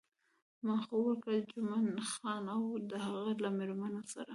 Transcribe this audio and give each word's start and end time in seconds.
ما 0.65 0.75
ځواب 0.85 1.01
ورکړ، 1.07 1.31
جمعه 1.51 2.03
خان 2.13 2.43
او 2.55 2.63
د 2.89 2.91
هغه 3.05 3.33
له 3.43 3.49
میرمنې 3.57 4.01
سره. 4.13 4.29